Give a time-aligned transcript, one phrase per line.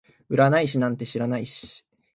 [0.31, 1.85] 占い師なんて知らないし